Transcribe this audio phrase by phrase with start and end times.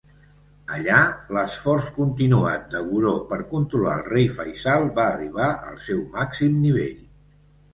[0.75, 1.01] Allà,
[1.37, 6.99] l'esforç continuat de Gouraud per controlar el rei Faisal va arribar al seu màxim nivell.